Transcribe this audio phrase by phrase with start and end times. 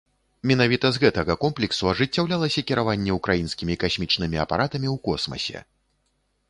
[0.51, 5.59] Менавіта з гэтага комплексу ажыццяўлялася кіраванне украінскімі касмічнымі апаратамі ў космасе.